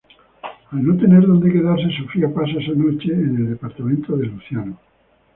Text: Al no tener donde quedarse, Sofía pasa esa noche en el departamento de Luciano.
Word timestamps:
Al 0.71 0.83
no 0.83 0.97
tener 0.97 1.27
donde 1.27 1.51
quedarse, 1.53 1.85
Sofía 1.95 2.33
pasa 2.33 2.57
esa 2.59 2.71
noche 2.71 3.13
en 3.13 3.35
el 3.35 3.49
departamento 3.51 4.17
de 4.17 4.25
Luciano. 4.25 4.79